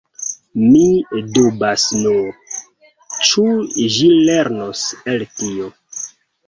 [0.61, 0.85] Mi
[1.35, 2.49] dubas nur,
[3.29, 3.47] ĉu
[3.99, 4.85] ĝi lernos
[5.15, 5.75] el tio.